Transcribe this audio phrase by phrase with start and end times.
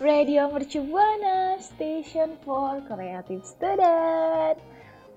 [0.00, 4.56] Radio Mercu Buana, Station for Creative Student.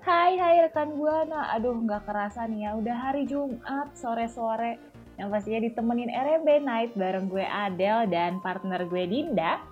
[0.04, 1.56] Hai, hai rekan Buana.
[1.56, 4.76] Aduh, nggak kerasa nih ya, udah hari Jumat sore-sore.
[5.16, 9.64] Yang pastinya ditemenin RMB Night bareng gue Adele dan partner gue Dinda.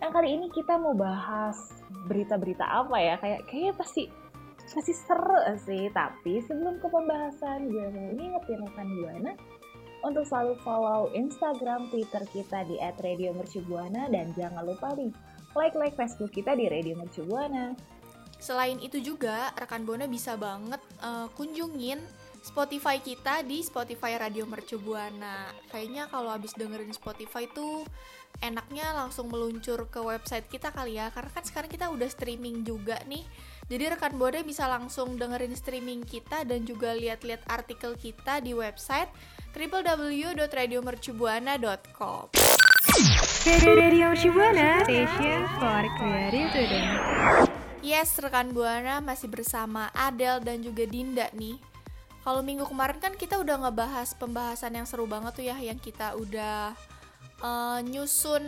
[0.00, 1.60] Yang kali ini kita mau bahas
[2.08, 3.20] berita-berita apa ya?
[3.20, 4.08] Kayak kayaknya pasti
[4.64, 5.92] pasti seru sih.
[5.92, 9.32] Tapi sebelum ke pembahasan, gue mau ngingetin rekan Buana
[10.04, 15.10] untuk selalu follow Instagram, Twitter kita di @radiomercubuana dan jangan lupa nih
[15.56, 17.72] like-like Facebook kita di Radio Mercubuana.
[18.42, 21.96] Selain itu juga, rekan Buana bisa banget uh, kunjungin
[22.44, 25.48] Spotify kita di Spotify Radio Mercu Buana.
[25.72, 27.88] Kayaknya kalau habis dengerin Spotify tuh
[28.44, 33.00] enaknya langsung meluncur ke website kita kali ya, karena kan sekarang kita udah streaming juga
[33.08, 33.24] nih.
[33.64, 39.08] Jadi rekan Buana bisa langsung dengerin streaming kita dan juga lihat-lihat artikel kita di website
[39.56, 42.28] www.radiomercubuana.com.
[43.44, 46.88] Radio station for creative student.
[47.80, 51.56] Yes, rekan Buana masih bersama Adele dan juga Dinda nih.
[52.24, 56.16] Kalau minggu kemarin kan kita udah ngebahas pembahasan yang seru banget tuh ya, yang kita
[56.16, 56.72] udah
[57.40, 58.44] uh, nyusun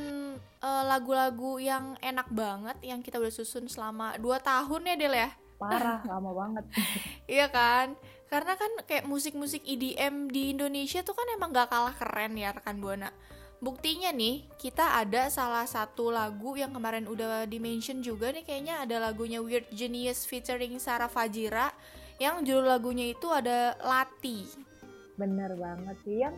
[0.62, 5.30] uh, lagu-lagu yang enak banget, yang kita udah susun selama 2 tahun ya Del ya.
[5.56, 6.64] Parah, lama banget.
[7.40, 7.96] iya kan?
[8.28, 12.82] Karena kan kayak musik-musik EDM di Indonesia tuh kan emang gak kalah keren ya rekan
[12.82, 13.08] Buana.
[13.56, 19.00] Buktinya nih, kita ada salah satu lagu yang kemarin udah di-mention juga nih kayaknya ada
[19.00, 21.72] lagunya Weird Genius featuring Sarah Fajira
[22.20, 24.44] yang judul lagunya itu ada Lati.
[25.16, 26.36] Bener banget sih, yang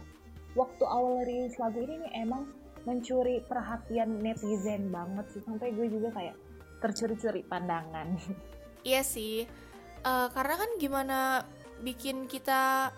[0.58, 2.50] waktu awal rilis lagu ini nih emang
[2.82, 6.34] mencuri perhatian netizen banget sih, sampai gue juga kayak
[6.82, 8.18] tercuri-curi pandangan.
[8.82, 9.46] Iya sih,
[10.02, 11.18] uh, karena kan gimana
[11.82, 12.90] bikin kita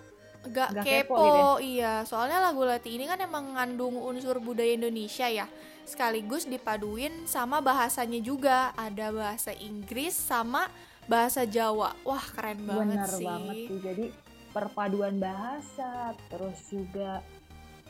[0.48, 2.04] gak, Nggak kepo, kepo gitu iya.
[2.08, 5.44] Soalnya lagu Lati ini kan emang mengandung unsur budaya Indonesia ya.
[5.84, 8.72] Sekaligus dipaduin sama bahasanya juga.
[8.76, 10.68] Ada bahasa Inggris sama
[11.08, 11.96] bahasa Jawa.
[12.06, 13.26] Wah keren banget Bener sih.
[13.26, 14.06] banget sih, jadi
[14.52, 17.20] perpaduan bahasa, terus juga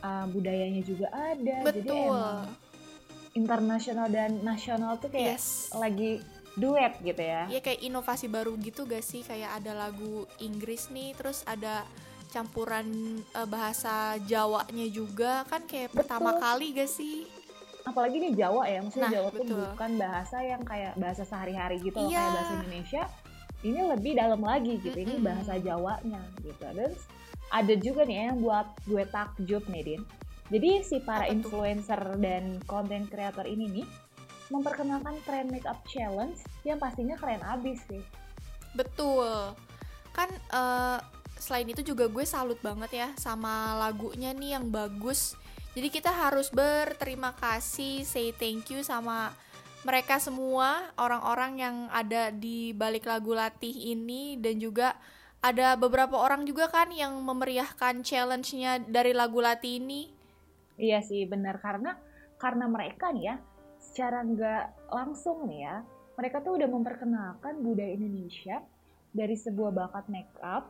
[0.01, 2.45] uh, budayanya juga ada, jadi betul emang
[3.31, 6.19] internasional dan nasional tuh kayak yes lagi
[6.59, 7.47] duet gitu ya.
[7.47, 11.87] Iya kayak inovasi baru gitu gak sih kayak ada lagu Inggris nih terus ada
[12.27, 12.87] campuran
[13.23, 16.43] eh, bahasa Jawanya juga kan kayak pertama Betul.
[16.43, 17.23] kali gak sih
[17.81, 19.57] Apalagi di Jawa ya, maksudnya Nah, Jawa tuh betul.
[19.73, 22.21] bukan bahasa yang kayak bahasa sehari-hari gitu loh, Iya.
[22.21, 23.03] kayak bahasa Indonesia.
[23.61, 25.25] Ini lebih dalam lagi gitu, ini Mm-mm.
[25.25, 26.61] bahasa Jawanya gitu.
[26.61, 26.91] Dan
[27.51, 30.01] ada juga nih yang buat gue takjub nih, Din.
[30.51, 31.35] Jadi si para Apa tuh?
[31.35, 33.87] influencer dan konten kreator ini nih
[34.51, 38.03] memperkenalkan tren makeup challenge yang pastinya keren abis sih.
[38.75, 39.55] Betul.
[40.11, 40.99] Kan eh,
[41.39, 45.39] selain itu juga gue salut banget ya sama lagunya nih yang bagus.
[45.71, 49.31] Jadi kita harus berterima kasih, say thank you sama
[49.87, 54.93] mereka semua orang-orang yang ada di balik lagu latih ini dan juga
[55.41, 60.13] ada beberapa orang juga kan yang memeriahkan challenge-nya dari lagu latih ini.
[60.77, 61.97] Iya sih benar karena
[62.37, 63.35] karena mereka nih ya
[63.81, 65.75] secara nggak langsung nih ya
[66.17, 68.61] mereka tuh udah memperkenalkan budaya Indonesia
[69.13, 70.69] dari sebuah bakat make up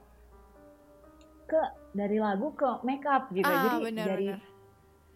[1.48, 1.62] ke
[1.92, 4.51] dari lagu ke make up gitu ah, jadi bener, dari bener.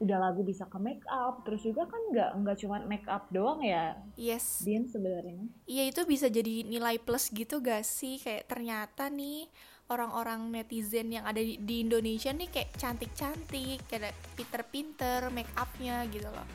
[0.04, 3.64] Udah lagu bisa ke make up terus juga kan nggak nggak cuma make up doang
[3.64, 3.96] ya?
[4.20, 4.60] Yes.
[4.64, 5.48] Din sebenarnya.
[5.66, 8.20] Iya itu bisa jadi nilai plus gitu gak sih?
[8.20, 9.48] Kayak ternyata nih
[9.88, 16.28] orang-orang netizen yang ada di, di Indonesia nih kayak cantik-cantik kayak pinter-pinter make upnya gitu
[16.28, 16.48] loh.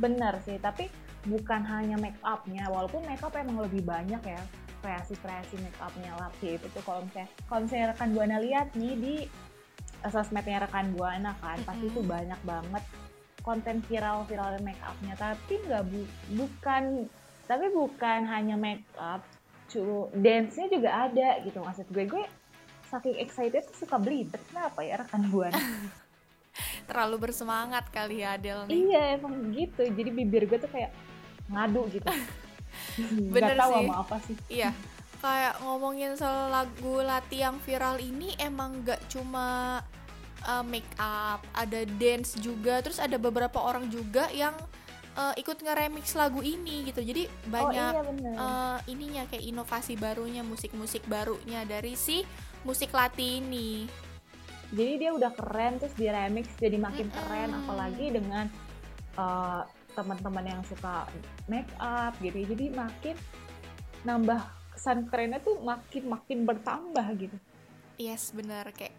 [0.00, 0.90] Benar sih tapi
[1.24, 4.42] bukan hanya make upnya walaupun make up emang lebih banyak ya
[4.84, 9.14] kreasi-kreasi make upnya Lati itu tuh kalau misalnya kalau misalnya rekan buana lihat nih di
[10.06, 11.96] sosmednya rekan buana kan pasti Mm-mm.
[11.96, 12.84] tuh banyak banget
[13.40, 17.06] konten viral viral make upnya tapi nggak bu- bukan
[17.44, 19.20] tapi bukan hanya make up
[19.66, 19.80] cu
[20.14, 22.24] dance nya juga ada gitu maksud gue gue
[22.86, 25.56] saking excited tuh suka belibet kenapa ya rekan buana
[26.88, 29.82] terlalu bersemangat kali ya Adel nih Iya emang gitu.
[29.82, 30.92] Jadi bibir gue tuh kayak
[31.46, 32.06] ngadu gitu.
[33.34, 33.82] Bener Gak tahu sih.
[33.82, 34.36] sama apa sih.
[34.48, 34.70] Iya
[35.24, 39.80] kayak ngomongin soal lagu Lati yang viral ini emang gak cuma
[40.44, 44.52] uh, make up, ada dance juga, terus ada beberapa orang juga yang
[45.16, 47.00] uh, ikut nge-remix lagu ini gitu.
[47.00, 48.34] Jadi banyak oh iya bener.
[48.36, 52.20] uh, ininya kayak inovasi barunya, musik-musik barunya dari si
[52.68, 53.88] musik lati ini.
[54.74, 57.18] jadi dia udah keren terus di remix jadi makin Mm-mm.
[57.22, 58.46] keren apalagi dengan
[59.14, 59.62] uh,
[59.94, 61.06] teman-teman yang suka
[61.46, 63.14] make up gitu jadi makin
[64.02, 64.42] nambah
[64.74, 67.36] kesan kerennya tuh makin makin bertambah gitu.
[67.96, 68.74] Yes, bener.
[68.74, 68.98] Kayak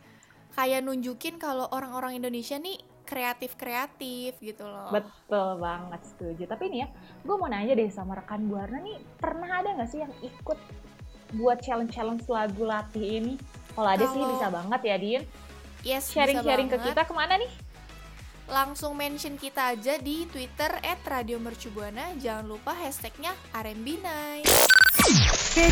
[0.55, 4.89] kayak nunjukin kalau orang-orang Indonesia nih kreatif-kreatif gitu loh.
[4.89, 6.43] betul banget setuju.
[6.49, 6.87] Tapi nih ya
[7.21, 10.57] gue mau nanya deh sama rekan buana nih pernah ada nggak sih yang ikut
[11.37, 13.33] buat challenge challenge lagu latih ini
[13.75, 15.23] kalau ada sih bisa banget ya Din.
[15.85, 17.51] Yes, bisa sharing-sharing ke kita ke mana nih
[18.45, 20.69] Langsung mention kita aja di Twitter
[21.01, 22.13] @radiomercubuana.
[22.15, 24.45] Jangan lupa hashtagnya RMB Night.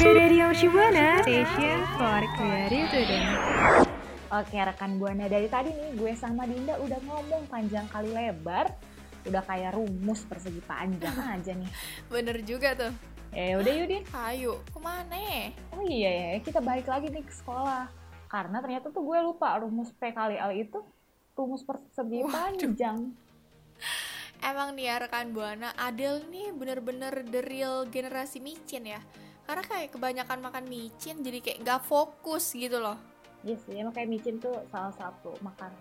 [0.01, 3.85] Radio Shibuana Station for Creative.
[4.33, 8.73] Oke rekan buana dari tadi nih gue sama Dinda udah ngomong panjang kali lebar
[9.23, 11.69] udah kayak rumus persegi panjang aja nih
[12.09, 12.89] Bener juga tuh.
[13.29, 15.53] ya udah yuk Din Ayo, ke mana?
[15.69, 17.85] oh iya ya kita balik lagi nih ke sekolah
[18.25, 20.81] karena ternyata tuh gue lupa rumus P kali L itu
[21.33, 23.09] rumus persegi panjang
[24.44, 29.00] Emang nih ya rekan Buana, Adele nih bener-bener the real generasi micin ya.
[29.47, 33.00] Karena kayak kebanyakan makan micin jadi kayak nggak fokus gitu loh.
[33.47, 35.80] Iya sih, emang kayak micin tuh salah satu makanan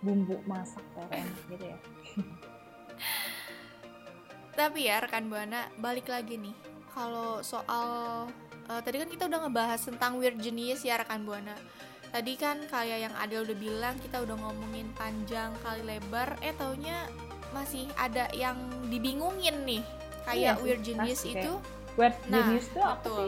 [0.00, 1.78] bumbu masak terenak gitu ya.
[4.58, 6.56] Tapi ya rekan Buana, balik lagi nih.
[6.96, 8.32] Kalau soal
[8.64, 11.52] eh, tadi kan kita udah ngebahas tentang weird genius ya rekan Buana.
[12.12, 17.08] Tadi kan kayak yang Adel udah bilang kita udah ngomongin panjang kali lebar, eh taunya
[17.56, 18.56] masih ada yang
[18.92, 19.82] dibingungin nih.
[20.28, 21.52] Kayak Iya sih, weird genius pasti itu.
[21.96, 23.26] Weird Nah, genius tuh apa betul.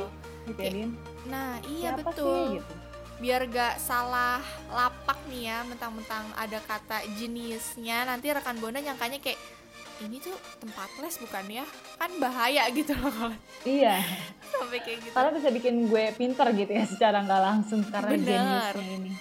[0.60, 0.84] sih?
[1.24, 2.28] Nah, iya Siapa betul.
[2.28, 2.74] sih gitu?
[3.14, 9.40] Biar gak salah lapak nih ya, mentang-mentang ada kata geniusnya, nanti rekan Buana nyangkanya kayak
[10.02, 11.64] ini tuh tempat les bukan ya?
[11.94, 14.02] Kan bahaya gitu loh kalau Iya,
[14.54, 15.14] sampai kayak gitu.
[15.14, 18.72] karena bisa bikin gue pinter gitu ya secara nggak langsung karena Bener.
[18.74, 19.12] geniusnya ini.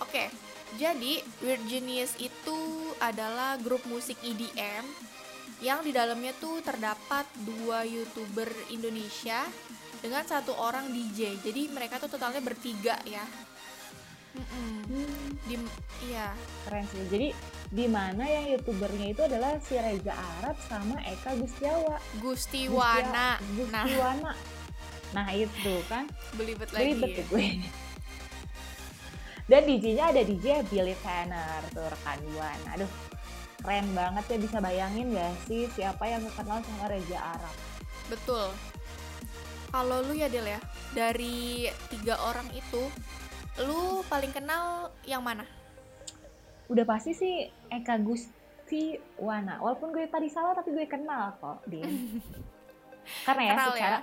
[0.00, 0.28] Oke,
[0.76, 2.58] jadi Weird Genius itu
[2.98, 4.84] adalah grup musik EDM
[5.62, 9.46] yang di dalamnya tuh terdapat dua youtuber Indonesia
[10.02, 11.38] dengan satu orang DJ.
[11.38, 13.22] Jadi mereka tuh totalnya bertiga ya.
[14.32, 14.74] Mm-mm.
[14.90, 15.54] Hmm, Di,
[16.02, 16.34] iya,
[16.66, 17.04] keren sih.
[17.06, 17.28] Jadi
[17.72, 21.96] di mana yang youtubernya itu adalah si Reza Arab sama Eka Gustiawa.
[22.20, 23.08] Gusti Gustia-.
[23.08, 24.32] Nah, Gustiwana.
[25.16, 26.04] Nah itu kan
[26.36, 26.92] belibet lagi.
[26.92, 27.64] ribet tuh gue.
[29.48, 32.68] Dan DJ-nya ada DJ Billy Tanner tuh rekan Buana.
[32.76, 32.92] Aduh,
[33.64, 37.56] keren banget ya bisa bayangin gak sih siapa yang kenal sama Reza Arab?
[38.12, 38.52] Betul.
[39.72, 40.60] Kalau lu ya Del ya,
[40.92, 42.84] dari tiga orang itu,
[43.64, 45.48] lu paling kenal yang mana?
[46.72, 47.34] Udah pasti sih
[47.68, 49.60] Eka Gustiwana.
[49.60, 51.84] Walaupun gue tadi salah tapi gue kenal kok dia.
[53.28, 54.00] Karena ya Kenal secara ya?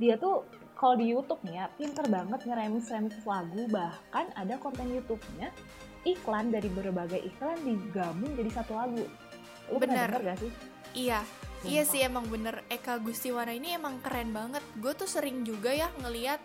[0.00, 0.42] dia tuh
[0.74, 5.52] kalau di YouTube nih ya pinter banget ngeremix remix lagu bahkan ada konten YouTube-nya
[6.08, 9.04] iklan dari berbagai iklan digabung jadi satu lagu.
[9.68, 10.08] Lu pernah Bener.
[10.08, 10.52] denger gak sih?
[10.90, 11.20] Iya,
[11.62, 11.92] iya Sumpah.
[11.92, 14.64] sih emang bener Eka Gustiwana ini emang keren banget.
[14.80, 16.40] Gue tuh sering juga ya ngeliat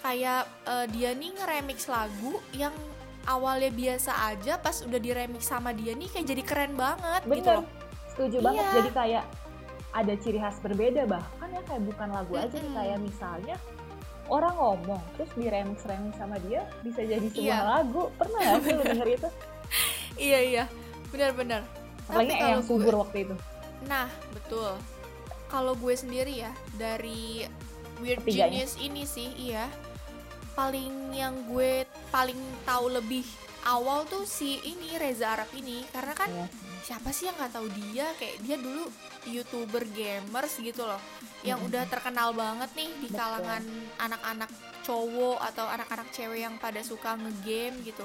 [0.00, 2.72] kayak eh, dia nih ngeremix lagu yang
[3.24, 7.56] awalnya biasa aja pas udah diremix sama dia nih kayak jadi keren banget gitu Bener,
[7.56, 7.66] loh.
[8.08, 8.60] setuju banget.
[8.60, 8.74] Iya.
[8.74, 9.24] Jadi kayak
[9.92, 12.74] ada ciri khas berbeda bahkan ya kayak bukan lagu aja nih Mm-mm.
[12.74, 13.56] kayak misalnya
[14.24, 17.58] orang ngomong terus di remix remix sama dia bisa jadi sebuah Iya.
[17.62, 18.02] lagu.
[18.14, 19.28] Pernah gak sih lu denger itu?
[20.14, 20.64] Iya iya,
[21.08, 21.62] benar-benar.
[22.04, 23.34] Apalagi kalau yang gue- subur waktu itu.
[23.82, 24.72] Nah, betul.
[25.46, 27.44] Kalau gue sendiri ya dari
[27.98, 28.64] Weird Ketiganya.
[28.64, 29.68] Genius ini sih, iya.
[30.52, 33.24] Paling yang gue paling tahu lebih
[33.64, 36.46] awal tuh si ini Reza Arab ini karena kan Iya.
[36.82, 38.90] siapa sih yang nggak tahu dia kayak dia dulu
[39.30, 40.98] youtuber gamers gitu loh
[41.46, 41.70] yang Mm-mm.
[41.70, 43.18] udah terkenal banget nih di Betul.
[43.22, 43.62] kalangan
[44.02, 44.50] anak-anak
[44.82, 48.02] cowok atau anak-anak cewek yang pada suka ngegame gitu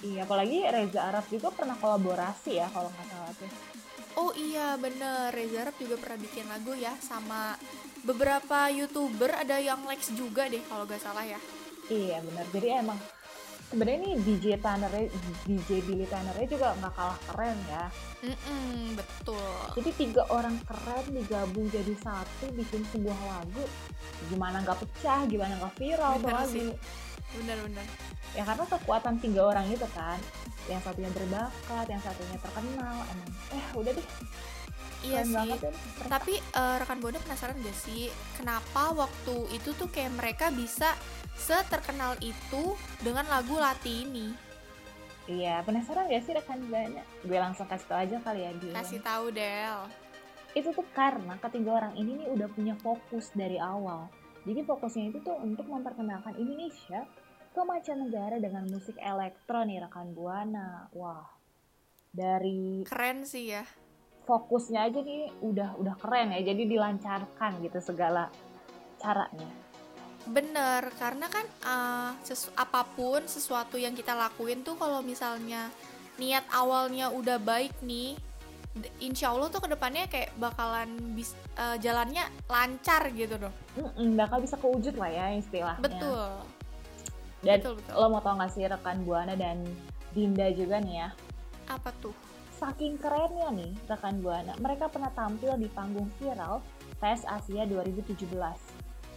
[0.00, 3.50] Iya, apalagi Reza Arab juga pernah kolaborasi ya kalau nggak salah tuh.
[4.16, 7.54] Oh iya bener, Reza Arab juga pernah bikin lagu ya sama
[8.00, 11.36] beberapa youtuber ada yang Lex juga deh kalau gak salah ya.
[11.90, 12.46] Iya benar.
[12.54, 12.98] Jadi emang
[13.70, 14.90] sebenarnya nih DJ Tanner
[15.46, 17.84] DJ Billy Tanner juga nggak kalah keren ya.
[18.22, 19.54] Mm betul.
[19.78, 23.64] Jadi tiga orang keren digabung jadi satu bikin sebuah lagu.
[24.30, 26.54] Gimana nggak pecah, gimana nggak viral tuh Bener lagu.
[26.54, 26.68] sih.
[27.30, 27.86] Bener-bener.
[28.34, 30.18] Ya karena kekuatan tiga orang itu kan.
[30.70, 32.96] Yang satunya berbakat, yang satunya terkenal.
[33.02, 34.08] Emang, eh udah deh.
[35.00, 35.36] Iya Keren sih.
[35.36, 36.02] banget ya mereka.
[36.12, 38.02] Tapi eh, rekan Buana penasaran gak sih
[38.36, 40.92] kenapa waktu itu tuh kayak mereka bisa
[41.36, 44.28] seterkenal itu dengan lagu Lati ini?
[45.30, 47.02] Iya, penasaran gak sih rekan buana?
[47.22, 48.74] Gue langsung kasih tau aja kali ya dia.
[48.74, 49.78] Kasih tahu Del.
[50.58, 54.10] Itu tuh karena ketiga orang ini nih udah punya fokus dari awal.
[54.42, 57.06] Jadi fokusnya itu tuh untuk memperkenalkan Indonesia
[57.50, 60.90] ke mancanegara dengan musik elektro nih rekan buana.
[60.96, 61.28] Wah,
[62.10, 63.62] dari Keren sih ya.
[64.30, 66.54] Fokusnya aja nih udah udah keren ya.
[66.54, 68.30] Jadi dilancarkan gitu segala
[69.02, 69.50] caranya.
[70.30, 75.66] Bener, karena kan eh, sesu- apa pun sesuatu yang kita lakuin tuh kalau misalnya
[76.20, 78.14] niat awalnya udah baik nih,
[79.00, 83.54] insya Allah tuh ke depannya kayak bakalan bis, eh, jalannya lancar gitu dong.
[83.74, 85.82] Mm-mm, bakal bisa kewujud lah ya istilahnya.
[85.82, 86.30] Betul,
[87.40, 87.92] Dan betul betul.
[87.96, 89.64] lo mau tau gak sih rekan buana dan
[90.12, 91.08] Dinda juga nih ya.
[91.72, 92.12] Apa tuh?
[92.60, 96.60] Saking kerennya nih rekan Buana, mereka pernah tampil di panggung viral
[97.00, 98.28] Tes Asia 2017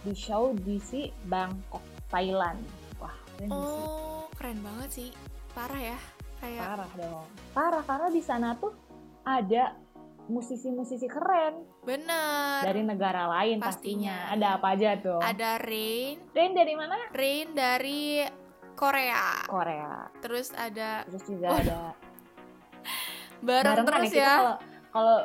[0.00, 2.64] di show DC Bangkok, Thailand.
[2.96, 3.84] Wah, keren sih?
[3.84, 5.10] Oh, keren banget sih.
[5.52, 5.98] Parah ya.
[6.40, 7.26] Kayak Parah dong.
[7.52, 8.72] Parah karena di sana tuh
[9.28, 9.76] ada
[10.24, 12.64] musisi-musisi keren bener.
[12.64, 14.24] dari negara lain Pastinya.
[14.24, 14.32] pastinya.
[14.32, 15.20] Ada apa aja tuh?
[15.20, 16.96] Ada Rain, Dan dari mana?
[17.12, 18.24] Rain dari
[18.72, 19.44] Korea.
[19.44, 20.08] Korea.
[20.24, 21.80] Terus ada Terus juga ada
[23.44, 24.10] bareng, terus ya.
[24.10, 24.54] Kita ya.
[24.90, 25.18] kalau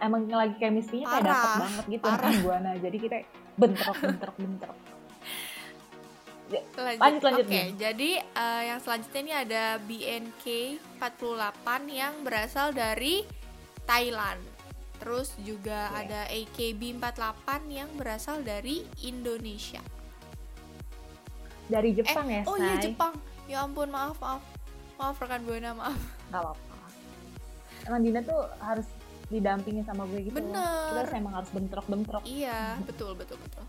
[0.00, 2.16] emang lagi chemistry-nya kayak dapet banget gitu parah.
[2.20, 2.70] rekan Buana.
[2.78, 3.16] Jadi kita
[3.56, 4.76] bentrok bentrok bentrok.
[6.46, 7.02] Lanjut.
[7.02, 7.74] Lanjut, lanjut, Oke, Bin.
[7.74, 10.44] jadi eh, yang selanjutnya ini ada BNK
[11.02, 13.26] 48 yang berasal dari
[13.82, 14.38] Thailand.
[15.02, 16.06] Terus juga Oke.
[16.06, 19.82] ada AKB 48 yang berasal dari Indonesia.
[21.66, 22.78] Dari Jepang ya, oh iya?
[22.78, 23.18] Jepang.
[23.50, 24.42] Ya ampun, maaf, maaf.
[25.02, 25.98] Maaf rekan Buana, maaf.
[26.30, 26.65] Gak apa-apa.
[27.86, 28.86] Emang Dina tuh harus
[29.26, 30.38] didampingi sama gue gitu.
[30.38, 31.06] Bener.
[31.06, 32.22] Kita emang harus bentrok-bentrok.
[32.26, 33.64] Iya, betul, betul, betul.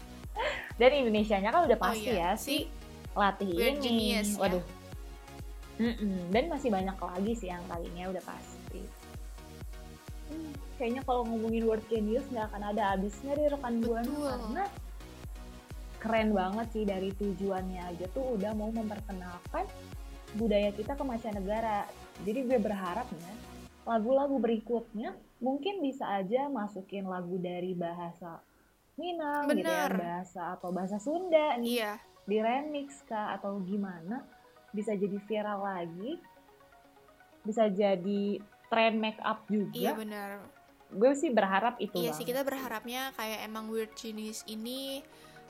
[0.77, 2.69] Dan Indonesianya kan udah Oh pasti iya, ya si
[3.17, 3.81] latih ini.
[3.81, 4.41] Genius ya.
[4.41, 4.65] Waduh.
[5.77, 6.33] Mm-mm.
[6.33, 8.81] Dan masih banyak lagi sih yang kalinya udah pasti.
[10.27, 14.27] Hmm, kayaknya kalau ngomongin word genius nggak akan ada habisnya deh rekan buana Betul.
[14.27, 14.63] karena
[15.97, 19.65] keren banget sih dari tujuannya aja tuh udah mau memperkenalkan
[20.35, 21.89] budaya kita ke mancanegara.
[22.27, 23.33] Jadi gue berharap ya
[23.87, 28.43] lagu-lagu berikutnya mungkin bisa aja masukin lagu dari bahasa
[28.97, 29.91] Minang gitu ya, Bener.
[29.95, 31.93] bahasa atau bahasa Sunda nih Iya,
[32.25, 34.25] di remix kah atau gimana
[34.73, 36.19] bisa jadi viral lagi
[37.41, 40.29] bisa jadi tren make up iya juga benar.
[40.89, 42.17] gue sih berharap itu Iya banget.
[42.19, 44.99] sih kita berharapnya kayak emang Weird Genius ini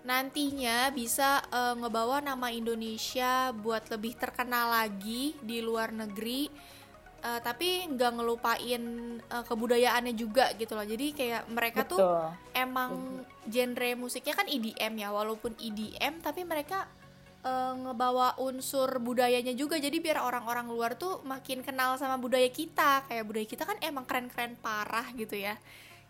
[0.04, 6.48] nantinya bisa eh, ngebawa nama Indonesia buat lebih terkenal lagi di luar negeri.
[7.18, 8.84] Eh, tapi nggak ngelupain
[9.18, 10.86] eh, kebudayaannya juga gitu loh.
[10.86, 12.22] Jadi kayak mereka tuh Betul.
[12.54, 12.92] emang
[13.50, 16.86] genre musiknya kan EDM ya, walaupun EDM tapi mereka
[17.42, 19.82] eh, ngebawa unsur budayanya juga.
[19.82, 23.10] Jadi biar orang-orang luar tuh makin kenal sama budaya kita.
[23.10, 25.58] Kayak budaya kita kan emang keren-keren parah gitu ya.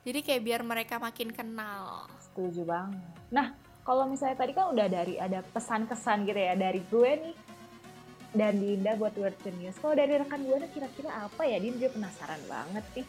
[0.04, 2.08] Jadi kayak biar mereka makin kenal.
[2.38, 3.02] setuju banget
[3.34, 7.36] nah kalau misalnya tadi kan udah dari ada pesan-kesan gitu ya dari gue nih
[8.36, 9.80] dan Dinda buat Word Genius.
[9.80, 11.62] Kalau dari rekan gue nih kira-kira apa ya?
[11.62, 13.08] Dinda juga penasaran banget nih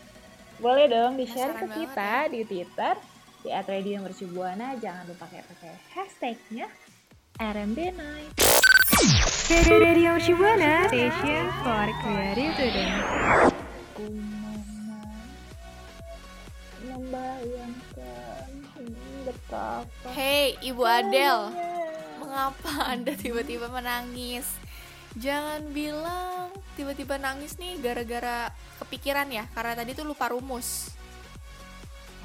[0.58, 2.98] boleh dong di share ke kita di Twitter
[3.46, 6.66] di @radio_mercubuana jangan lupa kayak pakai hashtagnya
[7.38, 8.34] RMB Night.
[9.70, 12.98] Radio Shibuana Station for Creative Student.
[16.82, 18.50] Membayangkan
[19.22, 21.54] betapa Hey, Ibu Adele,
[22.18, 24.57] mengapa Anda tiba-tiba menangis?
[25.18, 30.94] Jangan bilang tiba-tiba nangis nih gara-gara kepikiran ya, karena tadi tuh lupa rumus.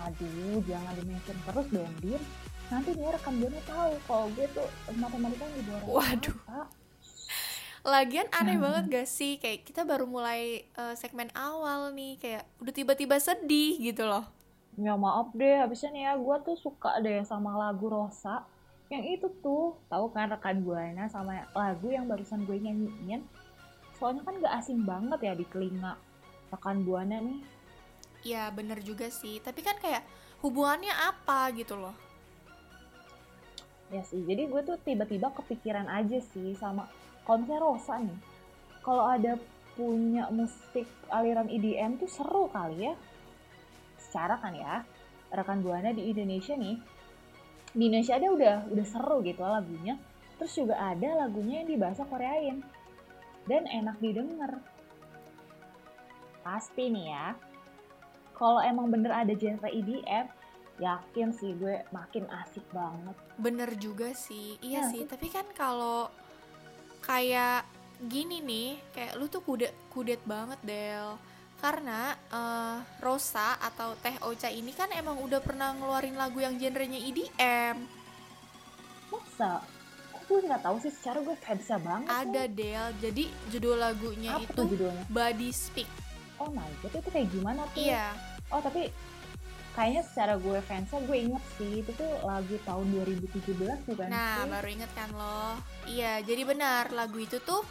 [0.05, 2.21] Aduh, jangan di-mention terus dong, Din.
[2.69, 6.37] Nanti nih rekan gue tahu kalau gue tuh matematika di bawah Waduh.
[7.83, 12.73] Lagian aneh banget gak sih kayak kita baru mulai eh, segmen awal nih kayak udah
[12.73, 14.23] tiba-tiba sedih gitu loh.
[14.79, 18.47] Ya maaf deh, habisnya nih ya gue tuh suka deh sama lagu Rosa.
[18.91, 23.23] Yang itu tuh, tahu kan rekan Buana sama lagu yang barusan gue nyanyiin.
[23.99, 25.95] Soalnya kan gak asing banget ya di telinga
[26.51, 27.39] rekan Buana nih.
[28.23, 30.03] Ya bener juga sih, tapi kan kayak
[30.43, 31.95] hubungannya apa gitu loh.
[33.91, 36.89] Ya sih, jadi gue tuh tiba-tiba kepikiran aja sih sama
[37.27, 38.19] konser Rosa nih.
[38.83, 39.39] Kalau ada
[39.73, 42.93] punya musik aliran EDM tuh seru kali ya.
[43.97, 44.85] Secara kan ya,
[45.33, 46.77] rekan Buana di Indonesia nih,
[47.73, 49.97] di Indonesia ada udah udah seru gitu lagunya.
[50.37, 52.61] Terus juga ada lagunya yang di bahasa Koreain.
[53.43, 54.61] Dan enak didengar.
[56.43, 57.27] Pasti nih ya,
[58.35, 60.27] kalau emang bener ada genre EDM,
[60.79, 63.15] yakin sih gue makin asik banget.
[63.39, 64.99] Bener juga sih, iya Iya sih.
[65.03, 65.09] sih.
[65.09, 66.11] Tapi kan kalau
[66.99, 67.63] kayak
[68.03, 71.15] gini nih, kayak lu tuh kudet kudet banget Del.
[71.63, 76.99] Karena eh, Rosa atau Teh Ocha ini kan emang udah pernah ngeluarin lagu yang genrenya
[76.99, 77.87] EDM.
[79.07, 79.63] Masa?
[80.11, 82.09] Kok gue nggak tahu sih secara gue fansnya banget.
[82.09, 82.51] Ada nih.
[82.51, 82.87] Del.
[82.99, 85.03] Jadi judul lagunya Apa itu judulnya?
[85.07, 85.87] Body Speak.
[86.35, 87.79] Oh my god, itu kayak gimana tuh?
[87.79, 88.11] Iya.
[88.51, 88.91] Oh tapi
[89.71, 94.51] kayaknya secara gue fansnya gue inget sih itu tuh lagu tahun 2017 bukan Nah, sih?
[94.51, 95.55] baru inget kan lo?
[95.87, 97.63] Iya, jadi benar lagu itu tuh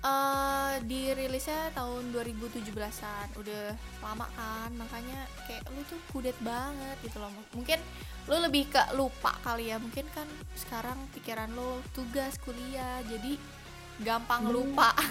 [0.00, 3.36] eh dirilisnya tahun 2017-an.
[3.36, 7.28] Udah lama kan, makanya kayak lu tuh kudet banget gitu loh.
[7.52, 7.76] Mungkin
[8.24, 9.76] lu lebih ke lupa kali ya.
[9.76, 10.24] Mungkin kan
[10.56, 13.36] sekarang pikiran lo tugas kuliah, jadi
[14.00, 14.54] gampang Hmm.
[14.56, 14.90] lupa.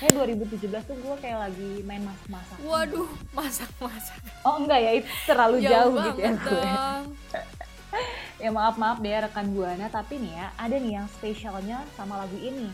[0.00, 2.56] Kayak 2017 tuh gue kayak lagi main masak-masak.
[2.64, 4.16] Waduh, masak-masak.
[4.40, 6.64] Oh enggak ya, itu terlalu jauh, gitu ya gue.
[8.40, 12.72] Ya maaf-maaf deh rekan Buana, tapi nih ya ada nih yang spesialnya sama lagu ini.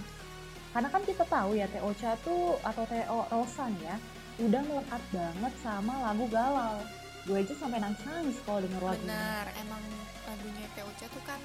[0.76, 3.96] Karena kan kita tahu ya Teh Ocha tuh atau Teh O- Rosa nih ya
[4.44, 6.84] udah melekat banget sama lagu galau.
[7.24, 9.08] Gue aja sampai nangis-nangis kalau denger lagunya.
[9.08, 9.80] Bener, emang
[10.28, 11.40] lagunya Teocha tuh kan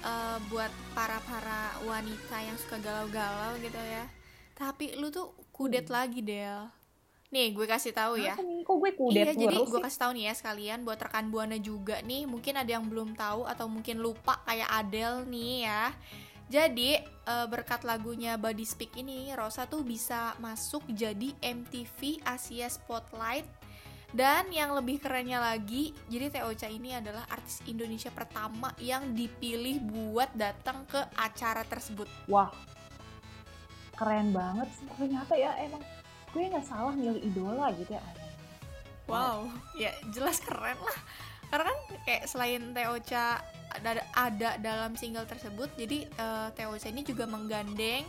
[0.00, 4.08] eh, buat para-para wanita yang suka galau-galau gitu ya.
[4.56, 6.72] Tapi lu tuh kudet lagi, Del.
[7.28, 8.40] Nih, gue kasih tahu ya.
[8.40, 8.64] Nih?
[8.64, 9.84] Kok gue kudet iya, jadi gue sih?
[9.84, 13.44] kasih tahu nih ya sekalian buat rekan Buana juga nih, mungkin ada yang belum tahu
[13.44, 15.92] atau mungkin lupa kayak Adele nih ya.
[16.50, 23.46] Jadi eh, berkat lagunya Body Speak ini, Rosa tuh bisa masuk jadi MTV Asia Spotlight
[24.10, 30.34] dan yang lebih kerennya lagi, jadi Ocha ini adalah artis Indonesia pertama yang dipilih buat
[30.34, 32.10] datang ke acara tersebut.
[32.26, 32.50] Wah,
[33.94, 34.86] keren banget sih.
[34.98, 35.82] Ternyata ya emang
[36.34, 38.02] gue nggak salah milih idola gitu ya.
[39.06, 39.46] Wow,
[39.78, 40.98] ya jelas keren lah.
[41.46, 43.38] Karena kan kayak selain Ocha
[43.70, 48.02] ada, ada dalam single tersebut, jadi eh, Teh Ocha ini juga menggandeng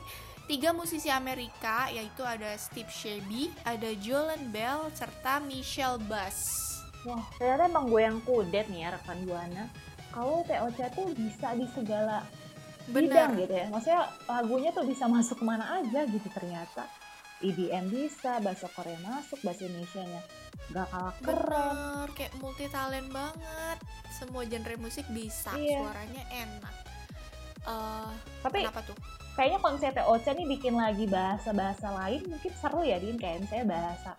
[0.50, 6.68] tiga musisi Amerika, yaitu ada Steve Shebby, ada Jolan Bell, serta Michelle Bass.
[7.07, 9.66] Wah, ternyata emang gue yang kudet nih ya rekan Buana.
[10.12, 12.27] Kalau TOC tuh bisa di segala
[12.92, 13.66] bidang Bener, gitu ya.
[13.72, 16.83] Maksudnya lagunya tuh bisa masuk ke mana aja gitu ternyata.
[17.42, 20.22] EDM bisa, bahasa Korea masuk, bahasa Indonesia-nya
[20.70, 21.36] gak kalah keren.
[21.36, 23.77] bener, kayak multi talent banget.
[24.10, 25.82] Semua genre musik bisa, Iya.
[25.82, 26.75] suaranya enak.
[27.62, 28.98] Eh, Tapi kenapa tuh?
[29.32, 33.16] kayaknya misalnya TOC nih bikin lagi bahasa-bahasa lain mungkin seru ya Din.
[33.16, 34.12] Kayak misalnya bahasa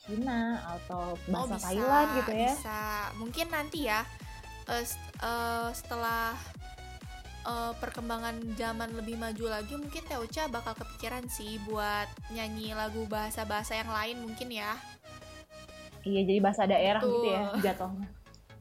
[0.00, 2.52] Cina atau bahasa Oh, bisa, Thailand gitu ya.
[2.52, 2.80] Bisa.
[3.14, 4.00] Mungkin nanti ya
[4.68, 6.34] s- eh, setelah
[7.46, 13.76] eh, perkembangan zaman lebih maju lagi mungkin Teocha bakal kepikiran sih buat nyanyi lagu bahasa-bahasa
[13.80, 14.76] yang lain mungkin ya.
[16.00, 17.60] Iya jadi bahasa daerah gitu ya Betul.
[17.64, 18.08] jatuhnya.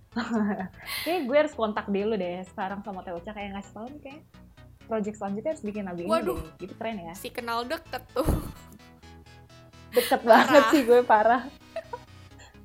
[1.05, 4.21] Kayak gue harus kontak dulu deh sekarang sama Teocha kayak ngasih tau nih kayak
[4.89, 6.37] project selanjutnya harus bikin lagu ini Waduh.
[6.41, 6.65] deh.
[6.65, 7.13] Gitu keren ya.
[7.13, 8.27] Si kenal deket tuh.
[9.93, 10.71] Deket banget Parah.
[10.73, 11.43] sih gue parah.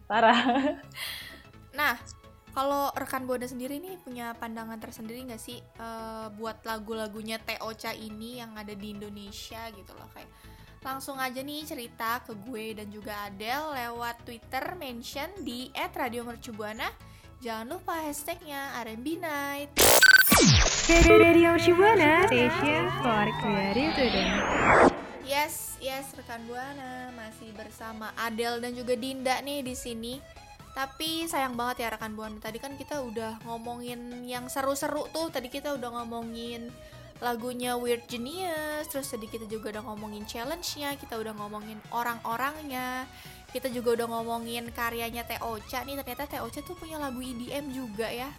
[0.05, 0.41] Parah.
[1.73, 1.97] Nah,
[2.55, 8.39] kalau rekan Buana sendiri nih punya pandangan tersendiri nggak sih eh, buat lagu-lagunya Teocha ini
[8.39, 10.31] yang ada di Indonesia gitu loh kayak
[10.85, 16.93] langsung aja nih cerita ke gue dan juga Adele lewat Twitter mention di @radiomercubuana.
[17.41, 19.73] Jangan lupa hashtagnya R&B Night.
[21.09, 24.29] Radio Shibuana Station for Creative Today.
[25.25, 30.21] Yes, yes rekan Buana masih bersama Adele dan juga Dinda nih di sini.
[30.75, 32.35] Tapi sayang banget ya rekan Buana.
[32.43, 35.31] Tadi kan kita udah ngomongin yang seru-seru tuh.
[35.31, 36.75] Tadi kita udah ngomongin
[37.23, 43.07] lagunya Weird Genius, terus tadi kita juga udah ngomongin challenge-nya, kita udah ngomongin orang-orangnya.
[43.55, 45.95] Kita juga udah ngomongin karyanya Teh Ocha nih.
[46.03, 48.35] Ternyata Teh Ocha tuh punya lagu EDM juga ya.